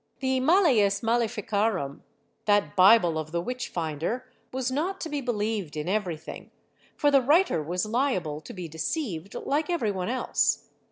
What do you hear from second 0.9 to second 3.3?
Maleficarum— that Bible